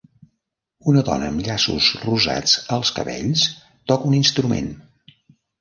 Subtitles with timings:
[0.93, 3.47] Una dona amb llaços rosats als cabells
[3.93, 4.73] toca un instrument.